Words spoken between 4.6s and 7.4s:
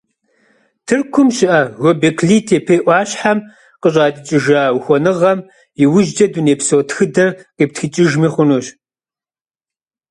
ухуэныгъэм иужькӀэ дунейпсо тхыдэр